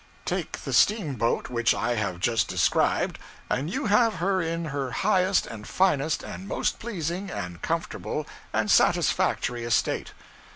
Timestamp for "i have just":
1.75-2.47